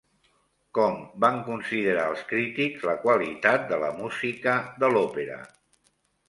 Com 0.77 0.95
van 1.25 1.35
considerar 1.49 2.05
els 2.13 2.23
crítics 2.31 2.87
la 2.91 2.95
qualitat 3.05 3.69
de 3.73 3.79
la 3.85 3.91
música 4.01 4.57
de 4.83 4.91
l'òpera? 4.97 5.39